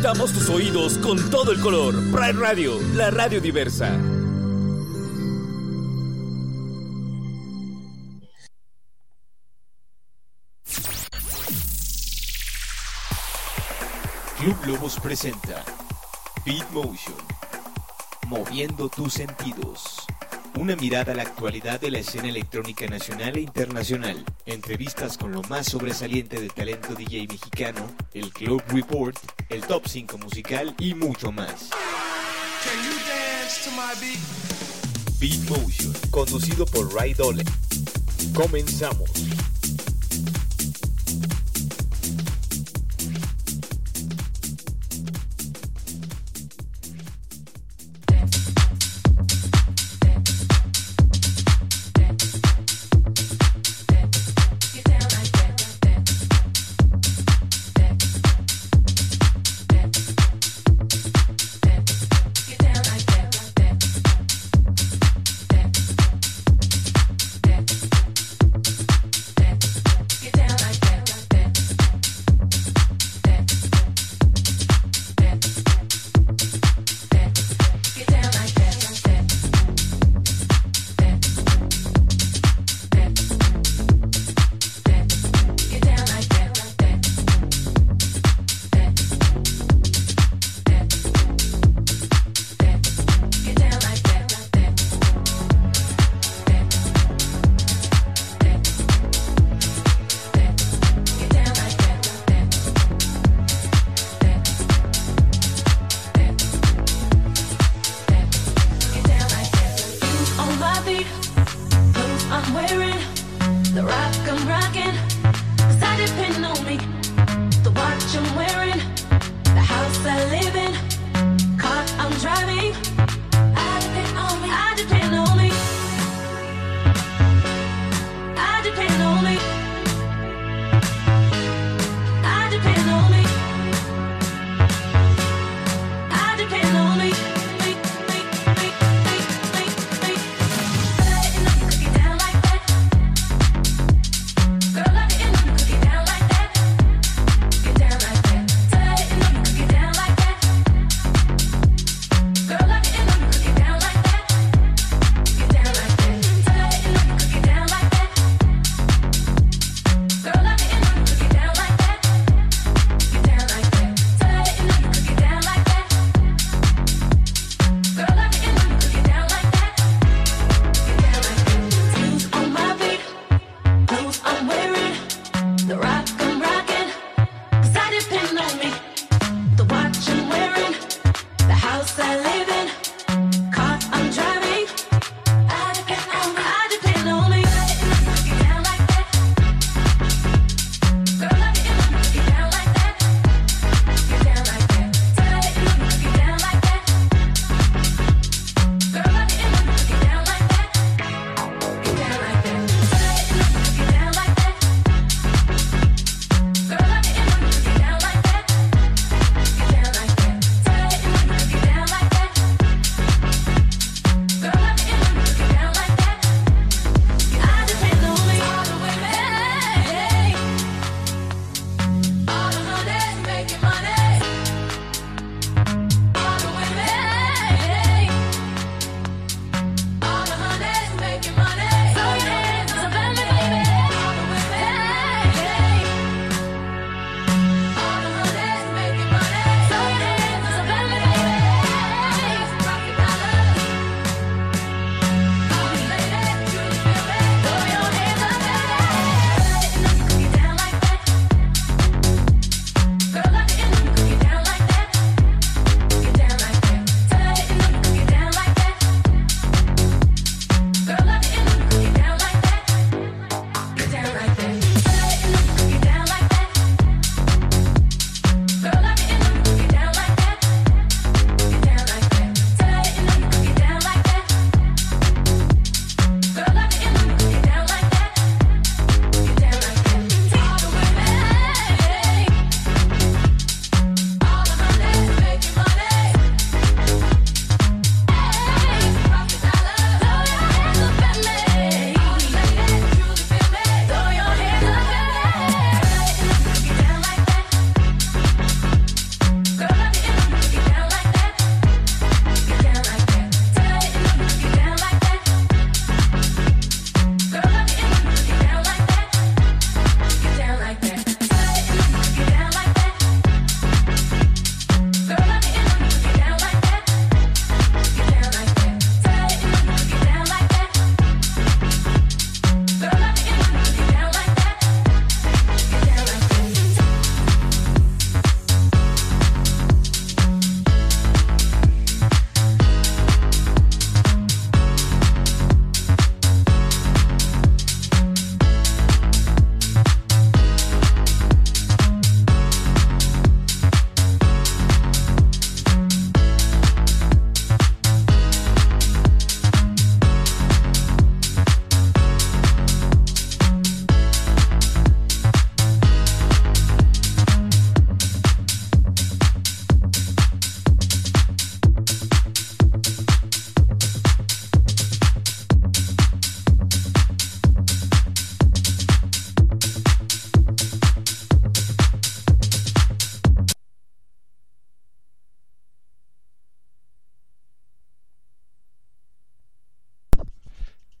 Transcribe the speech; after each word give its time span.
Pintamos 0.00 0.32
tus 0.32 0.48
oídos 0.48 0.96
con 0.98 1.18
todo 1.28 1.50
el 1.50 1.60
color. 1.60 1.92
Pride 2.12 2.34
Radio, 2.34 2.78
la 2.94 3.10
radio 3.10 3.40
diversa. 3.40 3.98
Club 14.38 14.56
Lobos 14.66 15.00
presenta 15.00 15.64
Beat 16.46 16.70
Motion. 16.70 17.16
Moviendo 18.28 18.88
tus 18.88 19.14
sentidos. 19.14 20.06
Una 20.56 20.76
mirada 20.76 21.12
a 21.12 21.14
la 21.14 21.22
actualidad 21.22 21.80
de 21.80 21.90
la 21.90 21.98
escena 21.98 22.28
electrónica 22.28 22.86
nacional 22.86 23.36
e 23.36 23.40
internacional. 23.40 24.24
Entrevistas 24.46 25.16
con 25.16 25.32
lo 25.32 25.42
más 25.44 25.66
sobresaliente 25.66 26.40
del 26.40 26.52
talento 26.52 26.94
DJ 26.94 27.26
mexicano, 27.28 27.86
el 28.14 28.32
Club 28.32 28.62
Report, 28.68 29.16
el 29.48 29.62
Top 29.62 29.86
5 29.86 30.18
musical 30.18 30.74
y 30.78 30.94
mucho 30.94 31.32
más. 31.32 31.70
Beat 35.20 35.50
Motion, 35.50 35.92
conducido 36.10 36.66
por 36.66 36.94
Ray 36.94 37.14
Dolan. 37.14 37.46
Comenzamos. 38.34 39.10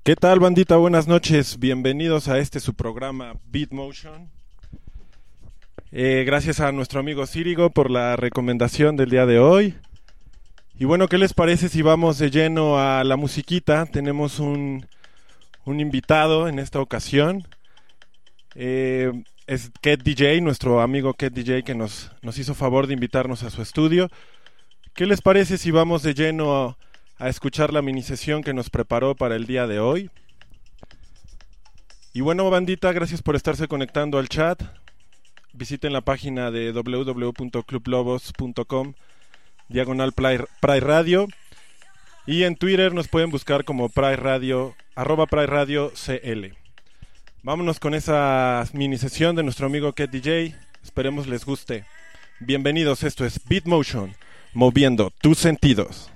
¿Qué 0.08 0.16
tal, 0.16 0.40
bandita? 0.40 0.78
Buenas 0.78 1.06
noches. 1.06 1.58
Bienvenidos 1.58 2.28
a 2.28 2.38
este 2.38 2.60
su 2.60 2.72
programa 2.72 3.34
Beat 3.44 3.72
Motion. 3.72 4.30
Eh, 5.92 6.24
gracias 6.26 6.60
a 6.60 6.72
nuestro 6.72 7.00
amigo 7.00 7.26
Círigo 7.26 7.68
por 7.68 7.90
la 7.90 8.16
recomendación 8.16 8.96
del 8.96 9.10
día 9.10 9.26
de 9.26 9.38
hoy. 9.38 9.74
Y 10.78 10.86
bueno, 10.86 11.08
¿qué 11.08 11.18
les 11.18 11.34
parece 11.34 11.68
si 11.68 11.82
vamos 11.82 12.16
de 12.16 12.30
lleno 12.30 12.78
a 12.78 13.04
la 13.04 13.16
musiquita? 13.18 13.84
Tenemos 13.84 14.38
un, 14.38 14.86
un 15.66 15.78
invitado 15.78 16.48
en 16.48 16.58
esta 16.58 16.80
ocasión. 16.80 17.46
Eh, 18.54 19.12
es 19.46 19.70
Ket 19.82 20.02
DJ, 20.02 20.40
nuestro 20.40 20.80
amigo 20.80 21.12
Ket 21.12 21.34
DJ 21.34 21.64
que 21.64 21.74
nos, 21.74 22.12
nos 22.22 22.38
hizo 22.38 22.54
favor 22.54 22.86
de 22.86 22.94
invitarnos 22.94 23.42
a 23.42 23.50
su 23.50 23.60
estudio. 23.60 24.08
¿Qué 24.94 25.04
les 25.04 25.20
parece 25.20 25.58
si 25.58 25.70
vamos 25.70 26.02
de 26.02 26.14
lleno 26.14 26.56
a 26.56 26.78
a 27.18 27.28
escuchar 27.28 27.72
la 27.72 27.82
mini 27.82 28.02
sesión 28.02 28.42
que 28.42 28.54
nos 28.54 28.70
preparó 28.70 29.14
para 29.14 29.36
el 29.36 29.46
día 29.46 29.66
de 29.66 29.80
hoy. 29.80 30.10
Y 32.12 32.20
bueno, 32.20 32.50
bandita, 32.50 32.92
gracias 32.92 33.22
por 33.22 33.36
estarse 33.36 33.68
conectando 33.68 34.18
al 34.18 34.28
chat. 34.28 34.60
Visiten 35.52 35.92
la 35.92 36.00
página 36.00 36.50
de 36.50 36.72
www.clublobos.com 36.72 38.94
diagonal 39.68 40.12
Pride 40.12 40.80
Radio. 40.80 41.28
Y 42.26 42.42
en 42.44 42.56
Twitter 42.56 42.94
nos 42.94 43.08
pueden 43.08 43.30
buscar 43.30 43.64
como 43.64 43.88
Pride 43.88 44.16
Radio, 44.16 44.74
arroba 44.94 45.26
Radio 45.30 45.92
CL. 45.94 46.54
Vámonos 47.42 47.80
con 47.80 47.94
esa 47.94 48.64
mini 48.72 48.98
sesión 48.98 49.34
de 49.34 49.42
nuestro 49.42 49.66
amigo 49.66 49.94
Ket 49.94 50.10
DJ. 50.10 50.54
Esperemos 50.82 51.26
les 51.26 51.44
guste. 51.44 51.84
Bienvenidos, 52.40 53.02
esto 53.02 53.24
es 53.24 53.40
Beat 53.48 53.64
Motion, 53.64 54.14
moviendo 54.52 55.10
tus 55.20 55.38
sentidos. 55.38 56.12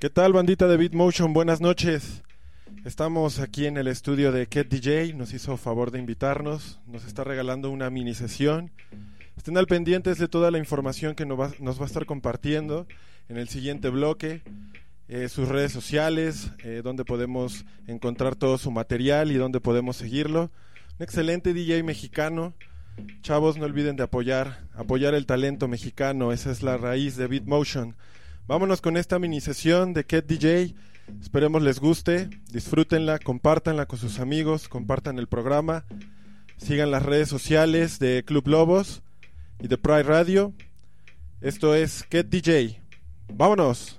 ¿Qué 0.00 0.08
tal, 0.08 0.32
bandita 0.32 0.66
de 0.66 0.78
Beatmotion? 0.78 1.34
Buenas 1.34 1.60
noches. 1.60 2.22
Estamos 2.86 3.38
aquí 3.38 3.66
en 3.66 3.76
el 3.76 3.86
estudio 3.86 4.32
de 4.32 4.46
Ket 4.46 4.66
DJ. 4.66 5.12
Nos 5.12 5.34
hizo 5.34 5.58
favor 5.58 5.90
de 5.90 5.98
invitarnos. 5.98 6.80
Nos 6.86 7.04
está 7.04 7.22
regalando 7.22 7.68
una 7.68 7.90
mini 7.90 8.14
sesión. 8.14 8.70
Estén 9.36 9.58
al 9.58 9.66
pendientes 9.66 10.16
de 10.16 10.26
toda 10.26 10.50
la 10.50 10.56
información 10.56 11.14
que 11.14 11.26
nos 11.26 11.38
va, 11.38 11.52
a 11.52 11.84
estar 11.84 12.06
compartiendo 12.06 12.86
en 13.28 13.36
el 13.36 13.50
siguiente 13.50 13.90
bloque. 13.90 14.40
Eh, 15.08 15.28
sus 15.28 15.46
redes 15.48 15.70
sociales, 15.70 16.50
eh, 16.64 16.80
donde 16.82 17.04
podemos 17.04 17.66
encontrar 17.86 18.36
todo 18.36 18.56
su 18.56 18.70
material 18.70 19.30
y 19.30 19.34
donde 19.34 19.60
podemos 19.60 19.96
seguirlo. 19.96 20.50
Un 20.98 21.02
excelente 21.02 21.52
DJ 21.52 21.82
mexicano. 21.82 22.54
Chavos, 23.20 23.58
no 23.58 23.66
olviden 23.66 23.96
de 23.96 24.04
apoyar, 24.04 24.66
apoyar 24.72 25.12
el 25.12 25.26
talento 25.26 25.68
mexicano. 25.68 26.32
Esa 26.32 26.50
es 26.50 26.62
la 26.62 26.78
raíz 26.78 27.18
de 27.18 27.26
Beatmotion. 27.26 27.96
Vámonos 28.46 28.80
con 28.80 28.96
esta 28.96 29.18
mini 29.18 29.40
sesión 29.40 29.92
de 29.92 30.04
Ket 30.04 30.26
DJ. 30.26 30.74
Esperemos 31.20 31.62
les 31.62 31.80
guste, 31.80 32.30
disfrútenla, 32.52 33.18
compártanla 33.18 33.86
con 33.86 33.98
sus 33.98 34.20
amigos, 34.20 34.68
compartan 34.68 35.18
el 35.18 35.26
programa, 35.26 35.84
sigan 36.56 36.90
las 36.90 37.04
redes 37.04 37.28
sociales 37.28 37.98
de 37.98 38.24
Club 38.24 38.46
Lobos 38.48 39.02
y 39.60 39.68
de 39.68 39.78
Pride 39.78 40.04
Radio. 40.04 40.52
Esto 41.40 41.74
es 41.74 42.04
Ket 42.04 42.28
DJ. 42.28 42.80
Vámonos. 43.32 43.98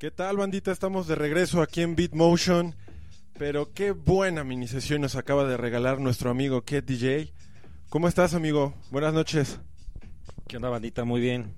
¿Qué 0.00 0.10
tal, 0.10 0.38
bandita? 0.38 0.72
Estamos 0.72 1.06
de 1.08 1.14
regreso 1.14 1.60
aquí 1.60 1.82
en 1.82 1.94
Beatmotion. 1.94 2.74
Pero 3.38 3.74
qué 3.74 3.90
buena 3.90 4.44
mini 4.44 4.66
sesión 4.66 5.02
nos 5.02 5.14
acaba 5.14 5.46
de 5.46 5.58
regalar 5.58 6.00
nuestro 6.00 6.30
amigo 6.30 6.62
Ket 6.62 6.86
DJ. 6.86 7.34
¿Cómo 7.90 8.08
estás, 8.08 8.32
amigo? 8.32 8.72
Buenas 8.90 9.12
noches. 9.12 9.60
¿Qué 10.48 10.56
onda, 10.56 10.70
bandita? 10.70 11.04
Muy 11.04 11.20
bien. 11.20 11.52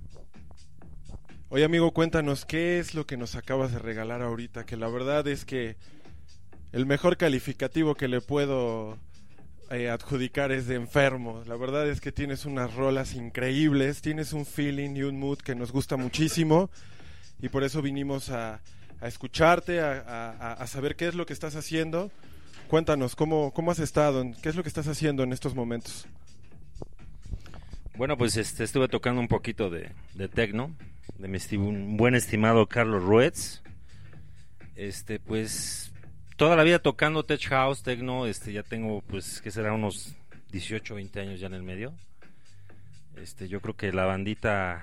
Oye, 1.50 1.62
amigo, 1.62 1.92
cuéntanos 1.92 2.44
qué 2.44 2.80
es 2.80 2.96
lo 2.96 3.06
que 3.06 3.16
nos 3.16 3.36
acabas 3.36 3.70
de 3.70 3.78
regalar 3.78 4.22
ahorita. 4.22 4.66
Que 4.66 4.76
la 4.76 4.88
verdad 4.88 5.24
es 5.28 5.44
que 5.44 5.76
el 6.72 6.84
mejor 6.84 7.16
calificativo 7.16 7.94
que 7.94 8.08
le 8.08 8.20
puedo 8.20 8.98
eh, 9.70 9.88
adjudicar 9.88 10.50
es 10.50 10.66
de 10.66 10.74
enfermo. 10.74 11.44
La 11.46 11.54
verdad 11.54 11.88
es 11.88 12.00
que 12.00 12.10
tienes 12.10 12.44
unas 12.44 12.74
rolas 12.74 13.14
increíbles, 13.14 14.02
tienes 14.02 14.32
un 14.32 14.46
feeling 14.46 14.96
y 14.96 15.04
un 15.04 15.20
mood 15.20 15.38
que 15.38 15.54
nos 15.54 15.70
gusta 15.70 15.96
muchísimo. 15.96 16.70
Y 17.42 17.48
por 17.50 17.64
eso 17.64 17.82
vinimos 17.82 18.30
a, 18.30 18.60
a 19.00 19.08
escucharte, 19.08 19.80
a, 19.80 20.00
a- 20.00 20.52
a 20.54 20.66
saber 20.66 20.96
qué 20.96 21.08
es 21.08 21.14
lo 21.14 21.26
que 21.26 21.32
estás 21.34 21.56
haciendo. 21.56 22.10
Cuéntanos, 22.68 23.14
¿cómo, 23.16 23.52
¿cómo 23.52 23.70
has 23.70 23.80
estado? 23.80 24.24
¿Qué 24.42 24.48
es 24.48 24.56
lo 24.56 24.62
que 24.62 24.68
estás 24.70 24.88
haciendo 24.88 25.22
en 25.24 25.32
estos 25.32 25.54
momentos? 25.54 26.06
Bueno, 27.96 28.16
pues 28.16 28.36
este, 28.36 28.64
estuve 28.64 28.88
tocando 28.88 29.20
un 29.20 29.28
poquito 29.28 29.68
de, 29.68 29.90
de 30.14 30.28
techno, 30.28 30.74
de 31.18 31.28
mi 31.28 31.38
esti- 31.38 31.96
buen 31.96 32.14
estimado 32.14 32.66
Carlos 32.66 33.02
Ruetz. 33.02 33.60
Este, 34.76 35.18
pues, 35.20 35.92
toda 36.36 36.56
la 36.56 36.62
vida 36.62 36.78
tocando 36.78 37.24
tech 37.24 37.42
house, 37.48 37.82
techno, 37.82 38.26
este, 38.26 38.52
ya 38.52 38.62
tengo, 38.62 39.02
pues, 39.02 39.42
que 39.42 39.50
será 39.50 39.72
unos 39.74 40.14
18, 40.52 40.94
20 40.94 41.20
años 41.20 41.40
ya 41.40 41.48
en 41.48 41.54
el 41.54 41.62
medio. 41.62 41.92
Este, 43.16 43.48
yo 43.48 43.60
creo 43.60 43.76
que 43.76 43.92
la 43.92 44.06
bandita, 44.06 44.82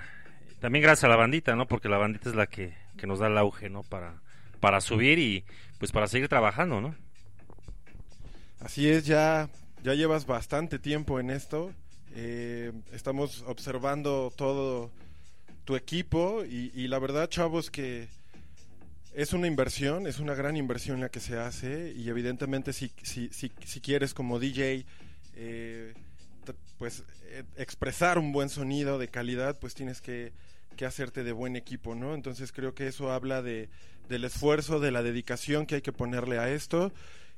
también 0.60 0.82
gracias 0.82 1.04
a 1.04 1.08
la 1.08 1.16
bandita, 1.16 1.56
¿no? 1.56 1.66
Porque 1.66 1.88
la 1.88 1.98
bandita 1.98 2.28
es 2.28 2.34
la 2.34 2.46
que, 2.46 2.74
que 2.96 3.06
nos 3.06 3.18
da 3.18 3.26
el 3.26 3.38
auge, 3.38 3.70
¿no? 3.70 3.82
Para, 3.82 4.20
para 4.60 4.80
subir 4.80 5.18
y, 5.18 5.44
pues, 5.78 5.92
para 5.92 6.06
seguir 6.06 6.28
trabajando, 6.28 6.80
¿no? 6.80 6.94
Así 8.60 8.88
es, 8.88 9.06
ya, 9.06 9.48
ya 9.82 9.94
llevas 9.94 10.26
bastante 10.26 10.78
tiempo 10.78 11.18
en 11.18 11.30
esto. 11.30 11.72
Eh, 12.14 12.72
estamos 12.92 13.42
observando 13.46 14.32
todo 14.36 14.90
tu 15.64 15.76
equipo 15.76 16.44
y, 16.44 16.70
y 16.74 16.88
la 16.88 16.98
verdad, 16.98 17.28
chavos, 17.28 17.70
que 17.70 18.08
Es 19.14 19.32
una 19.32 19.46
inversión, 19.46 20.06
es 20.06 20.18
una 20.18 20.34
gran 20.34 20.56
inversión 20.56 21.00
la 21.00 21.08
que 21.08 21.20
se 21.20 21.38
hace 21.38 21.92
y 21.96 22.08
evidentemente 22.08 22.72
si, 22.72 22.92
si, 23.02 23.28
si, 23.30 23.50
si 23.64 23.80
quieres 23.80 24.14
como 24.14 24.38
DJ 24.38 24.84
eh, 25.34 25.94
pues 26.78 27.04
eh, 27.26 27.44
expresar 27.56 28.18
un 28.18 28.32
buen 28.32 28.48
sonido 28.48 28.98
de 28.98 29.08
calidad, 29.08 29.58
pues 29.58 29.74
tienes 29.74 30.00
que, 30.00 30.32
que 30.80 30.86
hacerte 30.86 31.24
de 31.24 31.32
buen 31.32 31.56
equipo, 31.56 31.94
¿no? 31.94 32.14
Entonces 32.14 32.52
creo 32.52 32.74
que 32.74 32.86
eso 32.86 33.12
habla 33.12 33.42
de, 33.42 33.68
del 34.08 34.24
esfuerzo, 34.24 34.80
de 34.80 34.90
la 34.90 35.02
dedicación 35.02 35.66
que 35.66 35.74
hay 35.74 35.82
que 35.82 35.92
ponerle 35.92 36.38
a 36.38 36.48
esto 36.48 36.90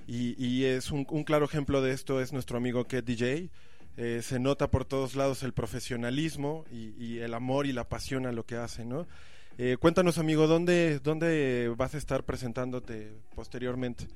y, 0.06 0.62
es 0.62 0.92
un, 0.92 1.04
un 1.10 1.24
claro 1.24 1.46
ejemplo 1.46 1.82
de 1.82 1.90
esto 1.90 2.20
es 2.20 2.32
nuestro 2.32 2.56
amigo 2.56 2.84
Ket 2.84 3.04
DJ. 3.04 3.50
Eh, 3.96 4.20
se 4.22 4.38
nota 4.38 4.70
por 4.70 4.84
todos 4.84 5.16
lados 5.16 5.42
el 5.42 5.54
profesionalismo 5.54 6.64
y, 6.70 6.94
y 7.04 7.18
el 7.18 7.34
amor 7.34 7.66
y 7.66 7.72
la 7.72 7.88
pasión 7.88 8.26
a 8.26 8.32
lo 8.32 8.46
que 8.46 8.54
hace, 8.54 8.84
¿no? 8.84 9.08
Eh, 9.58 9.76
cuéntanos, 9.76 10.18
amigo, 10.18 10.46
¿dónde, 10.46 11.00
¿dónde 11.00 11.74
vas 11.76 11.96
a 11.96 11.98
estar 11.98 12.22
presentándote 12.22 13.10
posteriormente? 13.34 14.06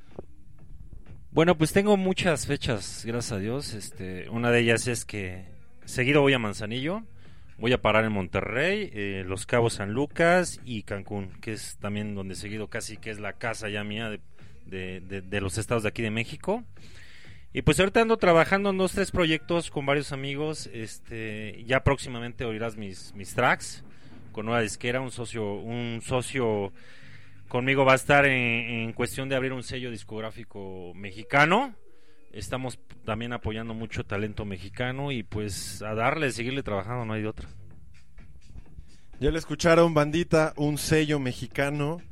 Bueno, 1.33 1.59
pues 1.59 1.73
tengo 1.73 1.97
muchas 1.97 2.47
fechas, 2.47 3.03
gracias 3.05 3.33
a 3.33 3.39
Dios. 3.41 3.75
Este, 3.75 4.31
una 4.31 4.53
de 4.53 4.61
ellas 4.61 4.87
es 4.87 5.05
que 5.05 5.47
seguido 5.85 6.21
voy 6.21 6.35
a 6.35 6.39
Manzanillo, 6.39 7.03
voy 7.59 7.73
a 7.73 7.81
parar 7.81 8.05
en 8.05 8.13
Monterrey, 8.13 8.91
eh, 8.93 9.25
Los 9.27 9.47
Cabos 9.47 9.75
San 9.75 9.93
Lucas 9.93 10.61
y 10.65 10.83
Cancún, 10.83 11.31
que 11.41 11.53
es 11.53 11.77
también 11.79 12.15
donde 12.15 12.35
seguido 12.35 12.69
casi 12.69 12.97
que 12.97 13.11
es 13.11 13.19
la 13.19 13.33
casa 13.35 13.69
ya 13.69 13.83
mía 13.85 14.11
de, 14.11 14.21
de- 15.01 15.41
los 15.41 15.59
estados 15.59 15.83
de 15.83 15.89
aquí 15.89 16.03
de 16.03 16.11
México. 16.11 16.65
Y 17.53 17.63
pues 17.63 17.81
ahorita 17.81 18.03
ando 18.03 18.19
trabajando 18.19 18.69
en 18.71 18.77
dos, 18.79 18.93
tres 18.93 19.11
proyectos 19.11 19.71
con 19.71 19.87
varios 19.87 20.13
amigos. 20.13 20.69
Este, 20.75 21.65
ya 21.67 21.83
próximamente 21.85 22.45
oirás 22.45 22.77
mis, 22.77 23.15
mis 23.15 23.35
tracks 23.35 23.83
con 24.33 24.45
nueva 24.45 24.61
disquera, 24.61 25.01
un 25.01 25.11
socio, 25.11 25.55
un 25.55 26.03
socio 26.05 26.73
conmigo 27.49 27.87
va 27.87 27.93
a 27.93 27.97
estar 27.97 28.27
en 28.27 28.93
cuestión 28.93 29.31
de 29.31 29.37
abrir 29.37 29.55
un 29.55 29.63
sello 29.63 29.91
discográfico 29.91 30.93
mexicano. 30.95 31.75
Estamos 32.37 32.79
también 33.07 33.33
apoyando 33.33 33.73
mucho 33.73 34.05
talento 34.05 34.45
mexicano 34.45 35.11
y 35.11 35.23
pues 35.23 35.81
a 35.81 35.95
darle, 35.95 36.31
seguirle 36.33 36.63
trabajando, 36.63 37.07
no 37.07 37.15
hay 37.15 37.23
de 37.23 37.29
otra. 37.29 37.49
Ya 39.19 39.31
le 39.31 39.39
escucharon, 39.39 39.95
bandita, 39.95 40.53
un 40.57 40.77
sello 40.77 41.19
mexicano. 41.19 42.03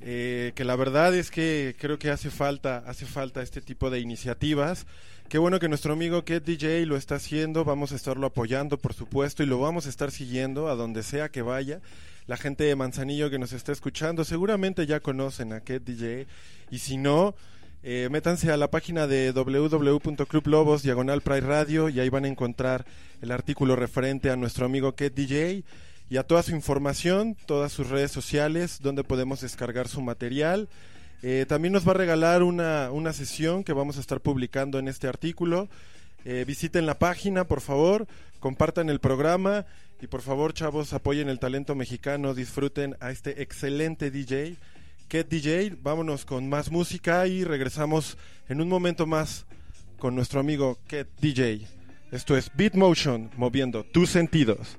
eh, 0.00 0.52
que 0.54 0.64
la 0.64 0.76
verdad 0.76 1.14
es 1.14 1.30
que 1.30 1.76
creo 1.78 1.98
que 1.98 2.10
hace 2.10 2.30
falta, 2.30 2.84
hace 2.86 3.04
falta 3.04 3.42
este 3.42 3.60
tipo 3.60 3.90
de 3.90 4.00
iniciativas. 4.00 4.86
Qué 5.28 5.36
bueno 5.36 5.58
que 5.58 5.68
nuestro 5.68 5.92
amigo 5.92 6.24
Ket 6.24 6.44
DJ 6.44 6.86
lo 6.86 6.96
está 6.96 7.16
haciendo, 7.16 7.64
vamos 7.64 7.92
a 7.92 7.96
estarlo 7.96 8.26
apoyando, 8.26 8.78
por 8.78 8.94
supuesto, 8.94 9.42
y 9.42 9.46
lo 9.46 9.58
vamos 9.58 9.86
a 9.86 9.90
estar 9.90 10.10
siguiendo 10.10 10.68
a 10.68 10.74
donde 10.74 11.02
sea 11.02 11.28
que 11.28 11.42
vaya. 11.42 11.80
La 12.26 12.38
gente 12.38 12.64
de 12.64 12.76
Manzanillo 12.76 13.28
que 13.28 13.38
nos 13.38 13.52
está 13.52 13.72
escuchando 13.72 14.24
seguramente 14.24 14.86
ya 14.86 15.00
conocen 15.00 15.52
a 15.52 15.60
Ket 15.60 15.84
DJ, 15.84 16.26
y 16.70 16.78
si 16.78 16.96
no, 16.96 17.34
eh, 17.86 18.08
métanse 18.10 18.50
a 18.50 18.56
la 18.56 18.70
página 18.70 19.06
de 19.06 19.30
www.clublobos 19.32 20.82
diagonal 20.82 21.20
Pride 21.20 21.42
Radio 21.42 21.90
y 21.90 22.00
ahí 22.00 22.08
van 22.08 22.24
a 22.24 22.28
encontrar 22.28 22.86
el 23.20 23.30
artículo 23.30 23.76
referente 23.76 24.30
a 24.30 24.36
nuestro 24.36 24.64
amigo 24.64 24.94
Ket 24.94 25.14
DJ 25.14 25.64
y 26.08 26.16
a 26.16 26.22
toda 26.22 26.42
su 26.42 26.52
información, 26.52 27.36
todas 27.44 27.72
sus 27.72 27.90
redes 27.90 28.10
sociales, 28.10 28.78
donde 28.80 29.04
podemos 29.04 29.42
descargar 29.42 29.86
su 29.88 30.00
material. 30.00 30.70
Eh, 31.22 31.44
también 31.46 31.74
nos 31.74 31.86
va 31.86 31.90
a 31.90 31.96
regalar 31.96 32.42
una, 32.42 32.90
una 32.90 33.12
sesión 33.12 33.64
que 33.64 33.74
vamos 33.74 33.98
a 33.98 34.00
estar 34.00 34.22
publicando 34.22 34.78
en 34.78 34.88
este 34.88 35.06
artículo. 35.06 35.68
Eh, 36.24 36.44
visiten 36.46 36.86
la 36.86 36.98
página, 36.98 37.44
por 37.44 37.60
favor, 37.60 38.06
compartan 38.40 38.88
el 38.88 38.98
programa 38.98 39.66
y 40.00 40.06
por 40.06 40.22
favor, 40.22 40.54
chavos, 40.54 40.94
apoyen 40.94 41.28
el 41.28 41.38
talento 41.38 41.74
mexicano, 41.74 42.32
disfruten 42.32 42.96
a 43.00 43.10
este 43.10 43.42
excelente 43.42 44.10
DJ. 44.10 44.56
Ket 45.08 45.28
DJ, 45.28 45.76
vámonos 45.80 46.24
con 46.24 46.48
más 46.48 46.70
música 46.70 47.26
y 47.26 47.44
regresamos 47.44 48.16
en 48.48 48.60
un 48.60 48.68
momento 48.68 49.06
más 49.06 49.46
con 49.98 50.14
nuestro 50.14 50.40
amigo 50.40 50.78
Ket 50.86 51.08
DJ. 51.20 51.66
Esto 52.10 52.36
es 52.36 52.50
Beat 52.54 52.74
Motion, 52.74 53.30
moviendo 53.36 53.84
tus 53.84 54.10
sentidos. 54.10 54.78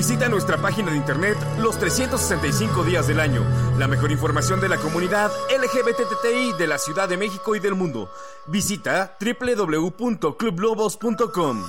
Visita 0.00 0.30
nuestra 0.30 0.56
página 0.56 0.92
de 0.92 0.96
internet 0.96 1.36
los 1.58 1.78
365 1.78 2.84
días 2.84 3.06
del 3.06 3.20
año. 3.20 3.44
La 3.78 3.86
mejor 3.86 4.10
información 4.10 4.58
de 4.58 4.70
la 4.70 4.78
comunidad 4.78 5.30
LGBTTI 5.50 6.54
de 6.58 6.66
la 6.66 6.78
Ciudad 6.78 7.06
de 7.06 7.18
México 7.18 7.54
y 7.54 7.60
del 7.60 7.74
mundo. 7.74 8.10
Visita 8.46 9.18
www.clublobos.com. 9.20 11.64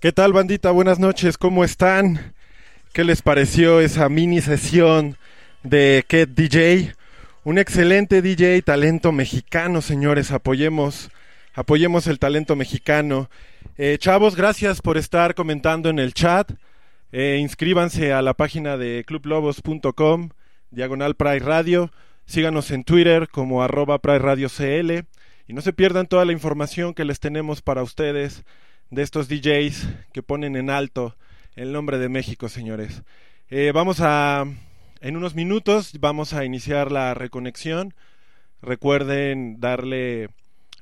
¿Qué 0.00 0.10
tal, 0.10 0.32
bandita? 0.32 0.72
Buenas 0.72 0.98
noches, 0.98 1.38
¿cómo 1.38 1.62
están? 1.62 2.34
¿Qué 2.92 3.04
les 3.04 3.22
pareció 3.22 3.78
esa 3.78 4.08
mini 4.08 4.40
sesión 4.40 5.16
de 5.62 6.04
Ket 6.08 6.30
DJ? 6.30 6.95
Un 7.46 7.58
excelente 7.58 8.22
DJ, 8.22 8.60
talento 8.62 9.12
mexicano, 9.12 9.80
señores. 9.80 10.32
Apoyemos, 10.32 11.12
apoyemos 11.54 12.08
el 12.08 12.18
talento 12.18 12.56
mexicano. 12.56 13.30
Eh, 13.78 13.98
chavos, 14.00 14.34
gracias 14.34 14.82
por 14.82 14.98
estar 14.98 15.36
comentando 15.36 15.88
en 15.88 16.00
el 16.00 16.12
chat. 16.12 16.50
Eh, 17.12 17.38
inscríbanse 17.40 18.12
a 18.12 18.20
la 18.20 18.34
página 18.34 18.76
de 18.76 19.04
clublobos.com, 19.06 20.30
diagonal 20.72 21.14
Pride 21.14 21.38
Radio. 21.38 21.92
Síganos 22.24 22.72
en 22.72 22.82
Twitter 22.82 23.28
como 23.28 23.62
arroba 23.62 24.00
Pride 24.00 24.18
Radio 24.18 24.48
CL. 24.48 25.04
Y 25.46 25.52
no 25.52 25.60
se 25.60 25.72
pierdan 25.72 26.08
toda 26.08 26.24
la 26.24 26.32
información 26.32 26.94
que 26.94 27.04
les 27.04 27.20
tenemos 27.20 27.62
para 27.62 27.84
ustedes 27.84 28.42
de 28.90 29.02
estos 29.02 29.28
DJs 29.28 29.86
que 30.12 30.24
ponen 30.24 30.56
en 30.56 30.68
alto 30.68 31.14
el 31.54 31.70
nombre 31.72 31.98
de 31.98 32.08
México, 32.08 32.48
señores. 32.48 33.04
Eh, 33.50 33.70
vamos 33.72 34.00
a, 34.00 34.46
en 35.00 35.16
unos 35.16 35.34
minutos, 35.34 35.92
vamos 36.00 36.32
a 36.32 36.44
iniciar 36.44 36.90
la 36.90 37.14
reconexión. 37.14 37.94
Recuerden 38.62 39.60
darle 39.60 40.30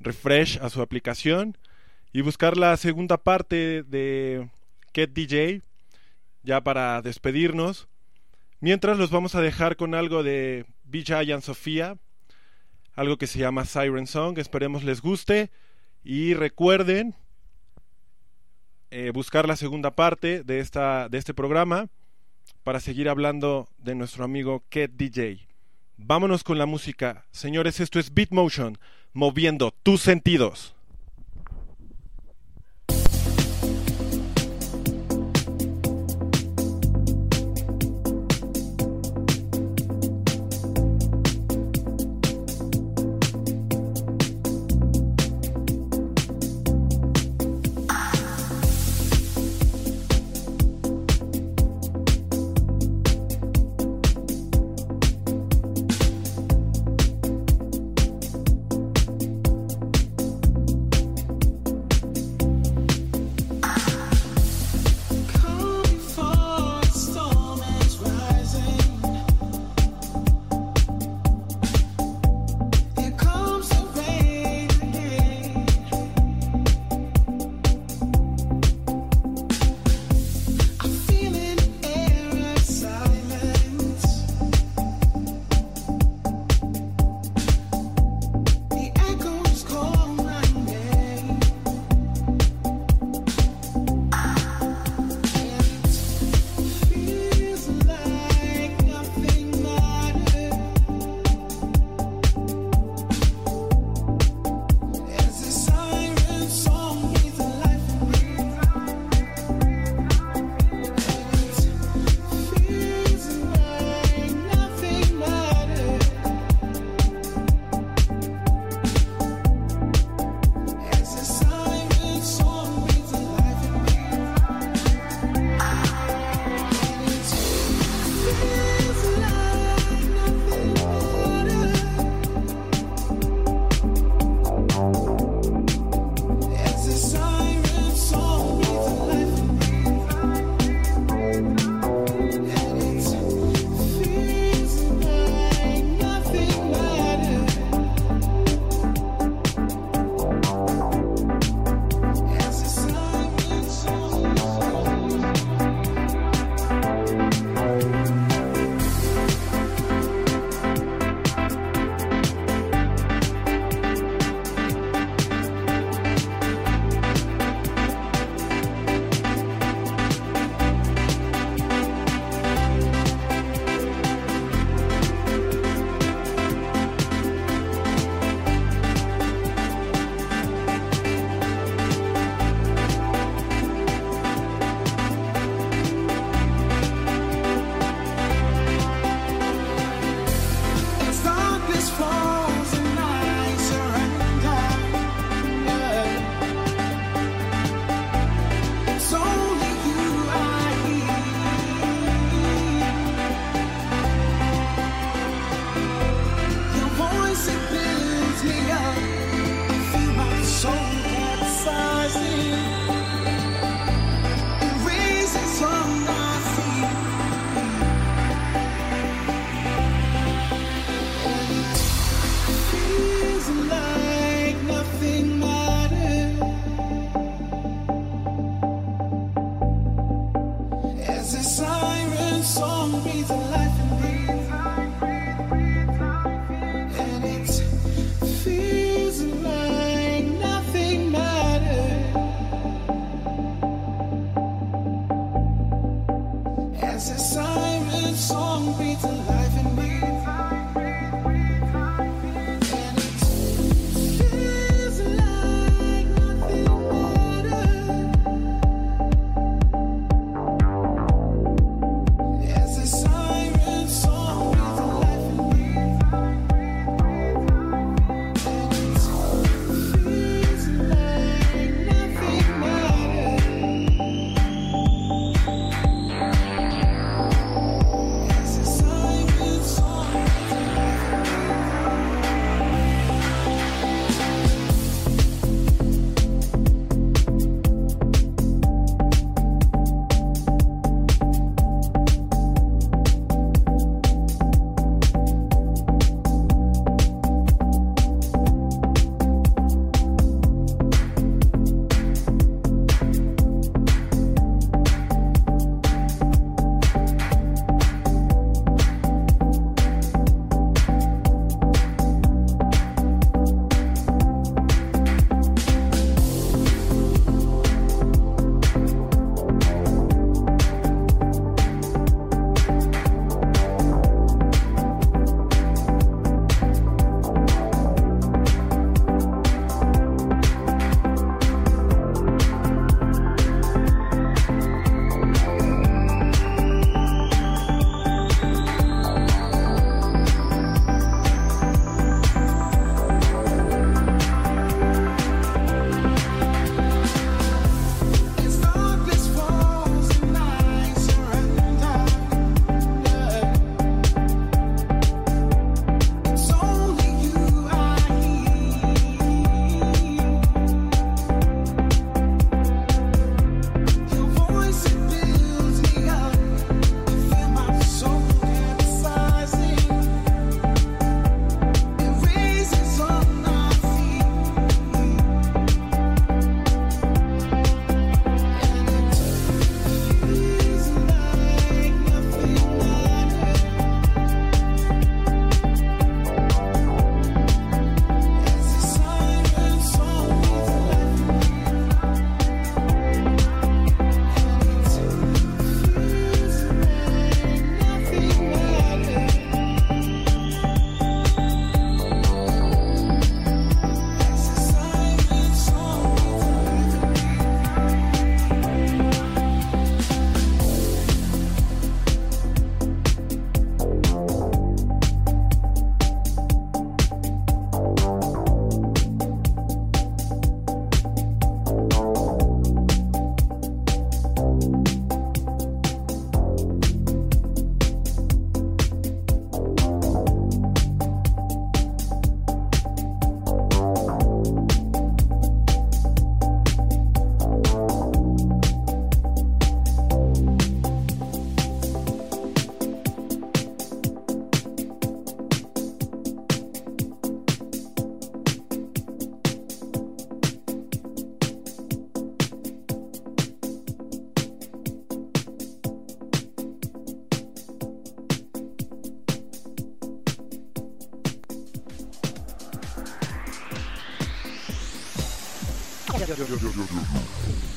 refresh 0.00 0.58
a 0.60 0.70
su 0.70 0.82
aplicación 0.82 1.56
y 2.12 2.20
buscar 2.20 2.56
la 2.56 2.76
segunda 2.76 3.18
parte 3.18 3.82
de 3.82 4.48
Ket 4.92 5.12
DJ, 5.12 5.62
ya 6.42 6.62
para 6.62 7.02
despedirnos. 7.02 7.88
Mientras 8.60 8.98
los 8.98 9.10
vamos 9.10 9.34
a 9.34 9.40
dejar 9.40 9.76
con 9.76 9.94
algo 9.94 10.22
de 10.22 10.66
Giant 10.90 11.42
Sofía, 11.42 11.98
algo 12.94 13.16
que 13.16 13.26
se 13.26 13.40
llama 13.40 13.64
Siren 13.64 14.06
Song. 14.06 14.38
Esperemos 14.38 14.84
les 14.84 15.02
guste 15.02 15.50
y 16.04 16.34
recuerden 16.34 17.14
eh, 18.90 19.10
buscar 19.10 19.48
la 19.48 19.56
segunda 19.56 19.90
parte 19.90 20.44
de, 20.44 20.60
esta, 20.60 21.08
de 21.08 21.18
este 21.18 21.34
programa 21.34 21.88
para 22.64 22.80
seguir 22.80 23.08
hablando 23.08 23.68
de 23.78 23.94
nuestro 23.94 24.24
amigo 24.24 24.64
Ket 24.70 24.90
DJ. 24.96 25.46
Vámonos 25.98 26.42
con 26.42 26.58
la 26.58 26.66
música. 26.66 27.26
Señores, 27.30 27.78
esto 27.78 28.00
es 28.00 28.12
Beat 28.12 28.30
Motion, 28.30 28.78
moviendo 29.12 29.70
tus 29.82 30.00
sentidos. 30.00 30.73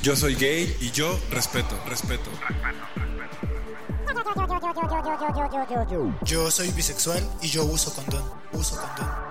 Yo 0.01 0.15
soy 0.15 0.35
gay 0.35 0.75
y 0.79 0.91
yo 0.91 1.19
respeto, 1.29 1.79
respeto. 1.85 2.29
Yo 6.23 6.49
soy 6.49 6.71
bisexual 6.71 7.23
y 7.41 7.49
yo 7.49 7.65
uso 7.65 7.93
condón. 7.93 8.23
Uso 8.53 8.75
condón. 8.75 9.27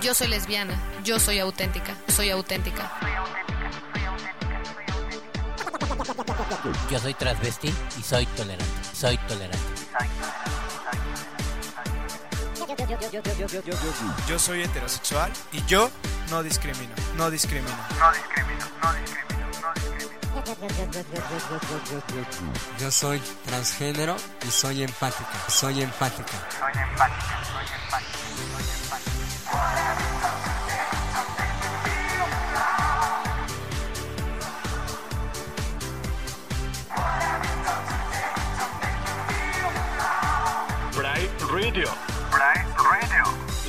Yo 0.00 0.14
soy 0.14 0.28
lesbiana, 0.28 0.74
yo 1.04 1.18
soy 1.18 1.38
auténtica, 1.38 1.96
soy 2.08 2.30
auténtica. 2.30 2.90
Yo 6.90 6.98
soy 6.98 7.14
transvesti 7.14 7.72
y 7.98 8.02
soy 8.02 8.26
tolerante. 8.26 8.64
Soy 8.92 9.16
tolerante. 9.28 9.58
Yo 14.28 14.38
soy 14.38 14.62
heterosexual 14.62 15.32
y 15.52 15.64
yo 15.64 15.90
no 16.30 16.42
discrimino, 16.42 16.94
no 17.16 17.30
discrimino. 17.30 17.70
No 17.98 18.12
discrimino, 18.12 18.66
no 18.82 18.92
discrimino, 18.92 19.46
no 19.62 19.72
discrimino. 19.74 20.14
Yo 22.78 22.90
soy 22.90 23.22
transgénero 23.46 24.16
y 24.46 24.50
soy 24.50 24.82
empática, 24.82 25.48
soy 25.48 25.82
empática. 25.82 26.32
Soy 26.58 26.82
empática, 26.82 27.44
soy 27.44 27.66
empática, 27.82 28.18
soy 28.36 28.64
empática. 28.64 28.83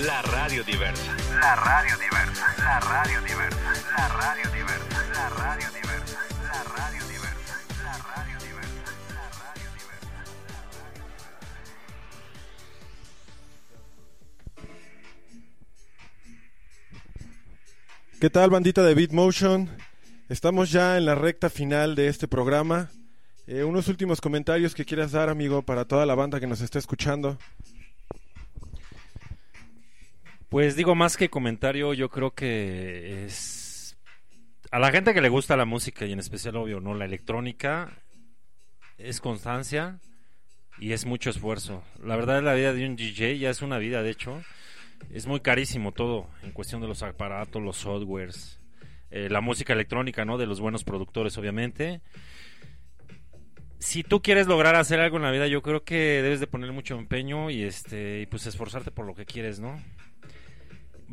La 0.05 0.21
radio 0.21 0.63
diversa. 0.63 1.17
La 1.41 1.55
radio 1.55 1.97
diversa. 1.97 2.45
La 2.59 2.79
radio 2.79 3.21
diversa. 3.21 3.65
La 3.97 4.07
radio 4.07 4.51
diversa. 4.51 5.03
La 5.13 5.29
radio 5.29 5.69
diversa. 5.71 6.17
La 6.43 6.63
radio 6.63 7.07
diversa. 7.07 7.49
La 7.83 7.97
radio 7.97 8.37
diversa. 8.37 8.93
La 9.15 9.29
radio 9.41 9.69
diversa. 9.73 10.13
¿Qué 18.21 18.29
tal, 18.29 18.51
bandita 18.51 18.83
de 18.83 18.93
Beat 18.93 19.11
Motion? 19.11 19.71
Estamos 20.29 20.69
ya 20.71 20.97
en 20.97 21.05
la 21.05 21.15
recta 21.15 21.49
final 21.49 21.95
de 21.95 22.09
este 22.09 22.27
programa. 22.27 22.91
Eh, 23.47 23.63
unos 23.63 23.87
últimos 23.87 24.21
comentarios 24.21 24.75
que 24.75 24.85
quieras 24.85 25.13
dar, 25.13 25.29
amigo, 25.29 25.63
para 25.63 25.85
toda 25.85 26.05
la 26.05 26.13
banda 26.13 26.39
que 26.39 26.45
nos 26.45 26.61
está 26.61 26.77
escuchando. 26.77 27.39
Pues 30.55 30.77
digo, 30.77 30.95
más 30.95 31.17
que 31.17 31.29
comentario, 31.29 31.93
yo 31.93 32.07
creo 32.07 32.31
que 32.31 33.25
es... 33.25 33.97
A 34.71 34.79
la 34.79 34.89
gente 34.89 35.13
que 35.13 35.19
le 35.19 35.27
gusta 35.27 35.57
la 35.57 35.65
música 35.65 36.05
y 36.05 36.13
en 36.13 36.19
especial, 36.19 36.55
obvio, 36.55 36.79
¿no? 36.79 36.93
La 36.93 37.03
electrónica 37.03 37.91
es 38.97 39.19
constancia 39.19 39.99
y 40.79 40.93
es 40.93 41.05
mucho 41.05 41.29
esfuerzo. 41.29 41.83
La 42.01 42.15
verdad, 42.15 42.41
la 42.41 42.53
vida 42.53 42.71
de 42.71 42.87
un 42.87 42.95
DJ 42.95 43.37
ya 43.37 43.49
es 43.49 43.61
una 43.61 43.79
vida, 43.79 44.01
de 44.01 44.11
hecho. 44.11 44.41
Es 45.11 45.27
muy 45.27 45.41
carísimo 45.41 45.91
todo 45.91 46.29
en 46.41 46.51
cuestión 46.51 46.79
de 46.79 46.87
los 46.87 47.03
aparatos, 47.03 47.61
los 47.61 47.75
softwares, 47.75 48.61
eh, 49.11 49.27
la 49.29 49.41
música 49.41 49.73
electrónica, 49.73 50.23
¿no? 50.23 50.37
De 50.37 50.47
los 50.47 50.61
buenos 50.61 50.85
productores, 50.85 51.37
obviamente. 51.37 51.99
Si 53.77 54.03
tú 54.03 54.21
quieres 54.21 54.47
lograr 54.47 54.75
hacer 54.75 55.01
algo 55.01 55.17
en 55.17 55.23
la 55.23 55.31
vida, 55.31 55.47
yo 55.47 55.61
creo 55.61 55.83
que 55.83 56.21
debes 56.21 56.39
de 56.39 56.47
poner 56.47 56.71
mucho 56.71 56.97
empeño 56.97 57.49
y 57.49 57.63
este 57.63 58.21
y 58.21 58.25
pues 58.25 58.47
esforzarte 58.47 58.91
por 58.91 59.05
lo 59.05 59.15
que 59.15 59.25
quieres, 59.25 59.59
¿no? 59.59 59.77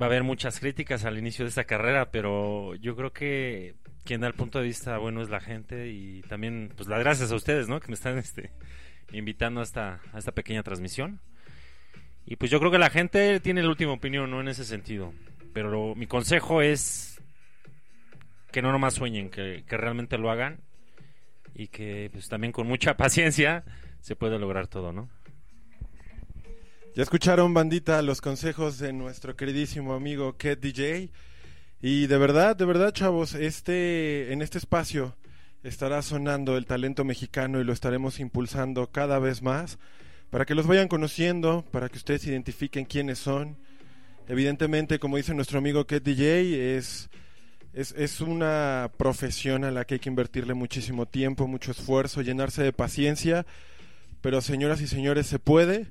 Va 0.00 0.06
a 0.06 0.08
haber 0.08 0.22
muchas 0.22 0.58
críticas 0.58 1.04
al 1.04 1.18
inicio 1.18 1.44
de 1.44 1.50
esta 1.50 1.64
carrera, 1.64 2.10
pero 2.10 2.74
yo 2.76 2.96
creo 2.96 3.12
que 3.12 3.74
quien 4.04 4.20
da 4.20 4.26
el 4.26 4.34
punto 4.34 4.58
de 4.58 4.64
vista 4.64 4.98
bueno 4.98 5.22
es 5.22 5.30
la 5.30 5.40
gente 5.40 5.88
y 5.88 6.22
también 6.22 6.72
pues 6.76 6.88
las 6.88 6.98
gracias 6.98 7.30
a 7.30 7.36
ustedes, 7.36 7.68
¿no? 7.68 7.80
Que 7.80 7.88
me 7.88 7.94
están 7.94 8.18
este 8.18 8.50
invitando 9.12 9.60
a 9.60 9.64
esta 9.64 10.32
pequeña 10.34 10.62
transmisión. 10.62 11.20
Y 12.24 12.36
pues 12.36 12.50
yo 12.50 12.58
creo 12.58 12.70
que 12.70 12.78
la 12.78 12.90
gente 12.90 13.40
tiene 13.40 13.62
la 13.62 13.68
última 13.68 13.92
opinión, 13.92 14.30
¿no? 14.30 14.40
En 14.40 14.48
ese 14.48 14.64
sentido. 14.64 15.12
Pero 15.52 15.94
mi 15.94 16.06
consejo 16.06 16.62
es 16.62 17.20
que 18.50 18.62
no 18.62 18.72
nomás 18.72 18.94
sueñen, 18.94 19.30
que, 19.30 19.64
que 19.66 19.76
realmente 19.76 20.18
lo 20.18 20.30
hagan 20.30 20.60
y 21.54 21.68
que 21.68 22.10
pues 22.12 22.28
también 22.28 22.52
con 22.52 22.66
mucha 22.66 22.96
paciencia 22.96 23.64
se 24.00 24.16
puede 24.16 24.38
lograr 24.38 24.66
todo, 24.68 24.92
¿no? 24.92 25.08
Ya 26.94 27.04
escucharon, 27.04 27.54
bandita, 27.54 28.02
los 28.02 28.20
consejos 28.20 28.76
de 28.76 28.92
nuestro 28.92 29.34
queridísimo 29.34 29.94
amigo 29.94 30.36
Ket 30.36 30.60
DJ. 30.60 31.10
Y 31.80 32.06
de 32.06 32.18
verdad, 32.18 32.54
de 32.54 32.66
verdad, 32.66 32.92
chavos, 32.92 33.32
este, 33.34 34.30
en 34.30 34.42
este 34.42 34.58
espacio 34.58 35.16
estará 35.62 36.02
sonando 36.02 36.58
el 36.58 36.66
talento 36.66 37.02
mexicano 37.04 37.62
y 37.62 37.64
lo 37.64 37.72
estaremos 37.72 38.20
impulsando 38.20 38.90
cada 38.90 39.18
vez 39.18 39.40
más 39.40 39.78
para 40.28 40.44
que 40.44 40.54
los 40.54 40.66
vayan 40.66 40.88
conociendo, 40.88 41.64
para 41.70 41.88
que 41.88 41.96
ustedes 41.96 42.26
identifiquen 42.26 42.84
quiénes 42.84 43.18
son. 43.18 43.56
Evidentemente, 44.28 44.98
como 44.98 45.16
dice 45.16 45.32
nuestro 45.32 45.60
amigo 45.60 45.86
Ket 45.86 46.04
DJ, 46.04 46.76
es, 46.76 47.08
es, 47.72 47.92
es 47.96 48.20
una 48.20 48.92
profesión 48.98 49.64
a 49.64 49.70
la 49.70 49.86
que 49.86 49.94
hay 49.94 50.00
que 50.00 50.10
invertirle 50.10 50.52
muchísimo 50.52 51.06
tiempo, 51.06 51.46
mucho 51.46 51.70
esfuerzo, 51.70 52.20
llenarse 52.20 52.62
de 52.62 52.74
paciencia. 52.74 53.46
Pero 54.20 54.42
señoras 54.42 54.82
y 54.82 54.86
señores, 54.86 55.26
se 55.26 55.38
puede. 55.38 55.90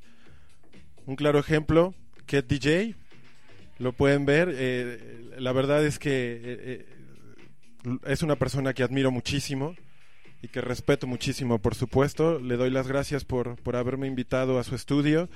Un 1.05 1.15
claro 1.15 1.39
ejemplo, 1.39 1.93
Ket 2.25 2.47
DJ, 2.47 2.95
lo 3.79 3.93
pueden 3.93 4.25
ver. 4.25 4.53
eh, 4.53 5.31
la 5.37 5.51
verdad 5.51 5.85
es 5.85 5.99
que 5.99 6.11
eh, 6.11 6.39
eh, 6.43 6.85
es 8.05 8.21
una 8.21 8.35
persona 8.35 8.73
que 8.73 8.83
admiro 8.83 9.11
muchísimo 9.11 9.75
y 10.41 10.47
que 10.47 10.61
respeto 10.61 11.07
muchísimo, 11.07 11.59
por 11.59 11.75
supuesto. 11.75 12.39
Le 12.39 12.57
doy 12.57 12.69
las 12.69 12.87
gracias 12.87 13.25
por, 13.25 13.55
por 13.61 13.75
haberme 13.75 14.07
invitado 14.07 14.59
a 14.59 14.63
su 14.63 14.75
estudio. 14.75 15.29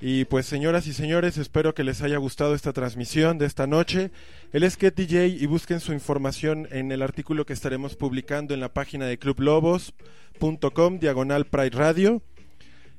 Y 0.00 0.26
pues 0.26 0.44
señoras 0.44 0.86
y 0.86 0.92
señores, 0.92 1.38
espero 1.38 1.74
que 1.74 1.82
les 1.84 2.02
haya 2.02 2.18
gustado 2.18 2.54
esta 2.54 2.72
transmisión 2.72 3.38
de 3.38 3.46
esta 3.46 3.66
noche. 3.66 4.10
Él 4.52 4.62
es 4.62 4.76
Ket 4.76 4.94
DJ 4.94 5.28
y 5.28 5.46
busquen 5.46 5.80
su 5.80 5.92
información 5.94 6.68
en 6.70 6.92
el 6.92 7.00
artículo 7.00 7.46
que 7.46 7.54
estaremos 7.54 7.96
publicando 7.96 8.52
en 8.52 8.60
la 8.60 8.74
página 8.74 9.06
de 9.06 9.18
clublobos.com, 9.18 10.98
diagonal 10.98 11.46
Pride 11.46 11.70
Radio. 11.70 12.22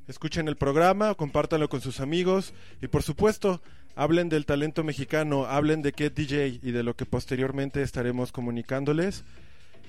Escuchen 0.07 0.47
el 0.47 0.55
programa, 0.55 1.13
compártanlo 1.15 1.67
con 1.67 1.81
sus 1.81 1.99
amigos 1.99 2.53
y 2.81 2.87
por 2.87 3.03
supuesto 3.03 3.61
hablen 3.95 4.29
del 4.29 4.45
talento 4.45 4.83
mexicano, 4.83 5.45
hablen 5.45 5.81
de 5.81 5.91
Ket 5.91 6.13
DJ 6.13 6.59
y 6.63 6.71
de 6.71 6.83
lo 6.83 6.95
que 6.95 7.05
posteriormente 7.05 7.81
estaremos 7.81 8.31
comunicándoles. 8.31 9.25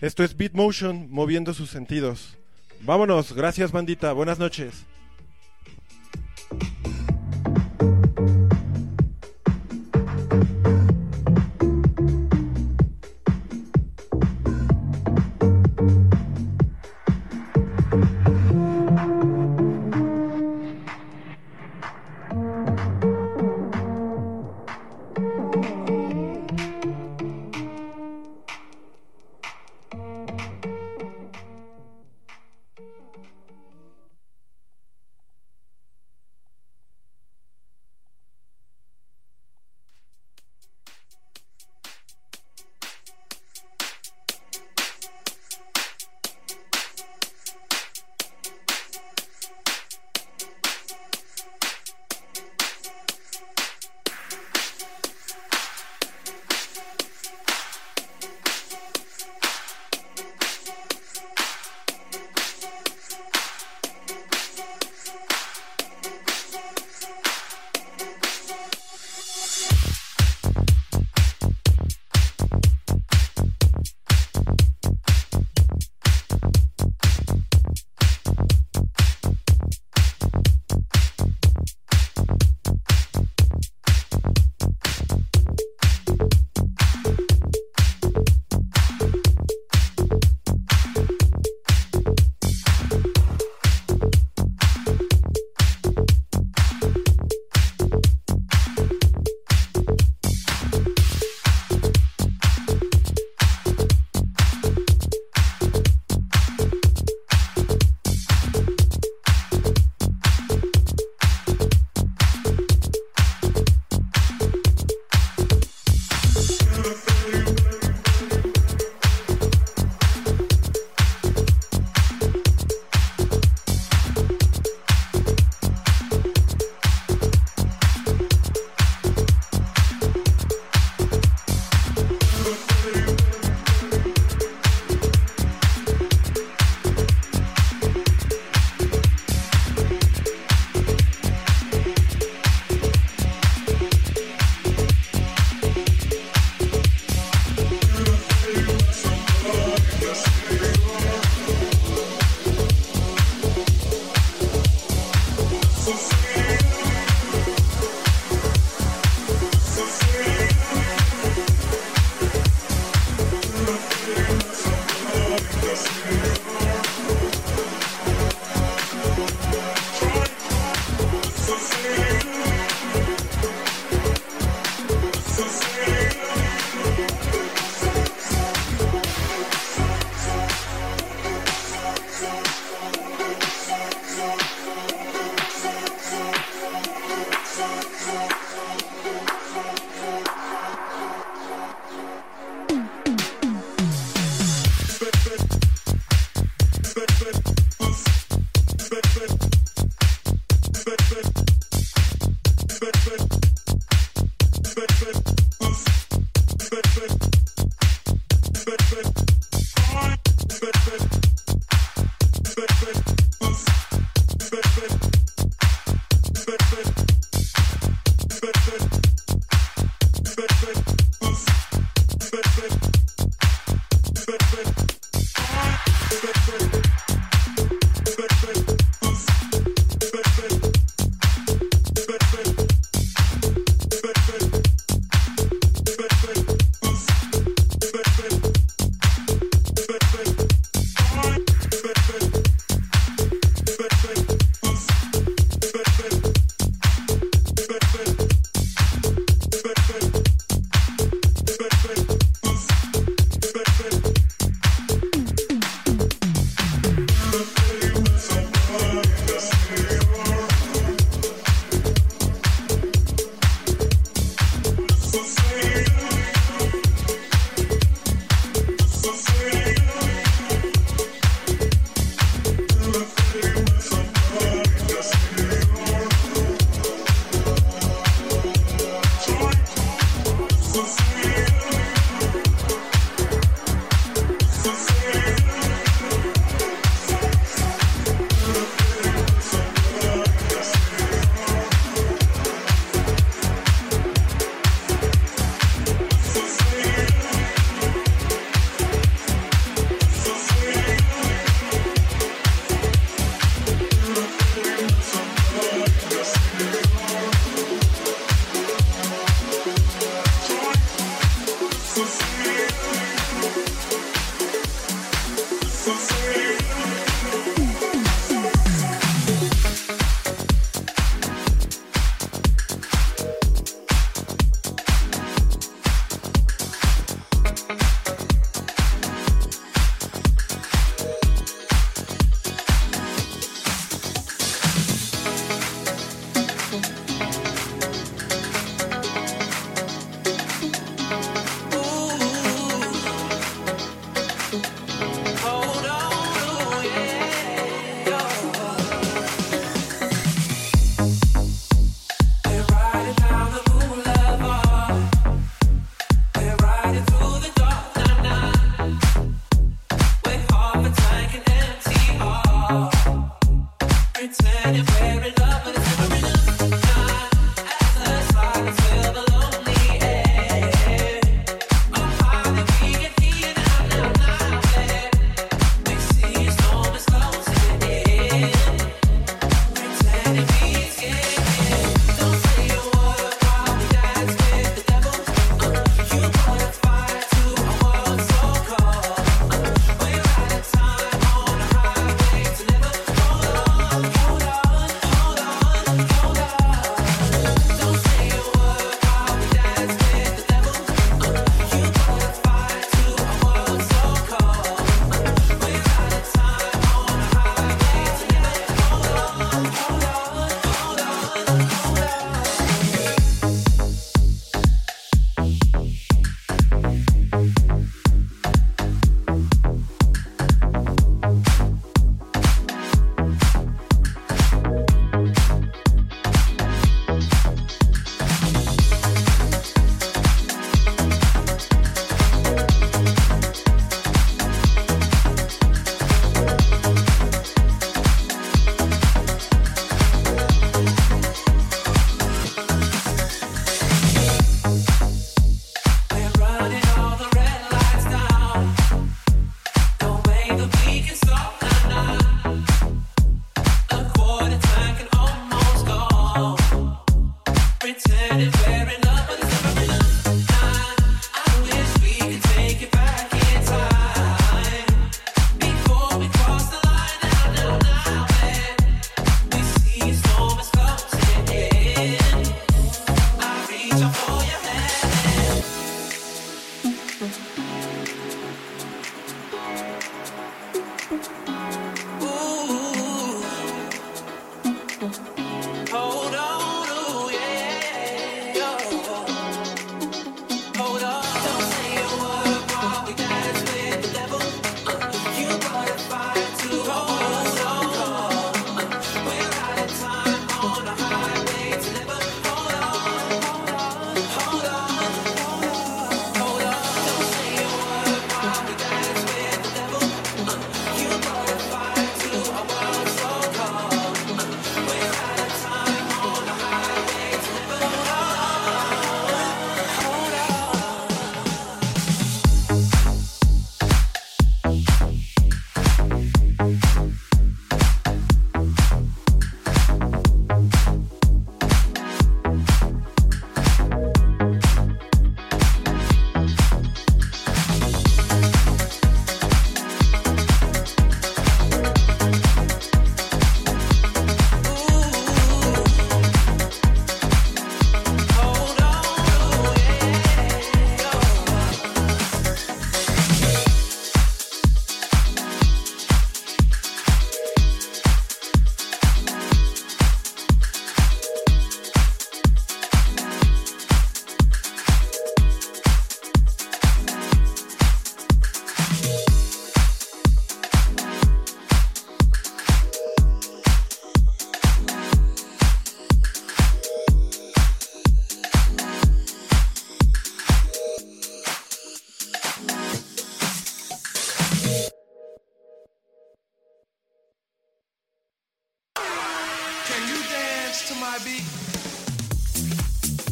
Esto 0.01 0.25
es 0.25 0.37
Beat 0.37 0.55
Motion, 0.55 1.09
moviendo 1.11 1.55
sus 1.55 1.71
sentidos. 1.71 2.37
Vámonos, 2.81 3.33
gracias 3.33 3.71
bandita, 3.71 4.13
buenas 4.13 4.39
noches. 4.39 4.87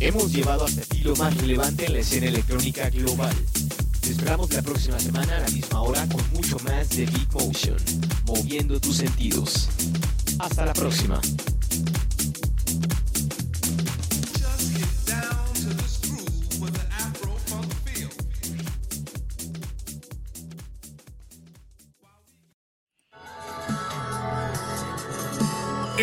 Hemos 0.01 0.33
llevado 0.33 0.65
hasta 0.65 0.83
ti 0.83 1.01
lo 1.03 1.15
más 1.17 1.37
relevante 1.37 1.85
en 1.87 1.93
la 1.93 1.99
escena 1.99 2.29
electrónica 2.29 2.89
global. 2.91 3.35
Te 4.01 4.11
esperamos 4.11 4.51
la 4.53 4.63
próxima 4.63 4.99
semana 4.99 5.37
a 5.37 5.41
la 5.41 5.49
misma 5.49 5.83
hora 5.83 6.07
con 6.09 6.23
mucho 6.33 6.59
más 6.61 6.89
de 6.91 7.07
Beat 7.07 7.33
Motion, 7.33 7.77
moviendo 8.25 8.81
tus 8.81 8.97
sentidos. 8.97 9.69
Hasta 10.39 10.65
la 10.65 10.73
próxima. 10.73 11.21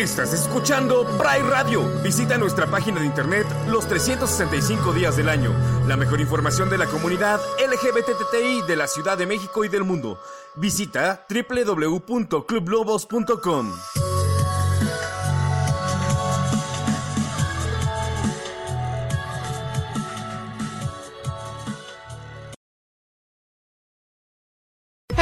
Estás 0.04 0.32
escuchando 0.34 1.06
Pride 1.16 1.48
Radio. 1.48 1.80
Visita 2.02 2.36
nuestra 2.36 2.66
página 2.66 3.00
de 3.00 3.06
internet 3.06 3.46
los 3.66 3.88
365 3.88 4.92
días 4.92 5.16
del 5.16 5.30
año. 5.30 5.50
La 5.88 5.96
mejor 5.96 6.20
información 6.20 6.68
de 6.68 6.76
la 6.76 6.84
comunidad 6.84 7.40
LGBTTI 7.58 8.60
de 8.68 8.76
la 8.76 8.86
Ciudad 8.86 9.16
de 9.16 9.24
México 9.24 9.64
y 9.64 9.70
del 9.70 9.84
mundo. 9.84 10.20
Visita 10.56 11.24
www.clublobos.com. 11.30 13.72